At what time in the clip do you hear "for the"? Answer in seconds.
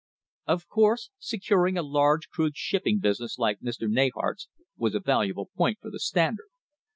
5.79-5.99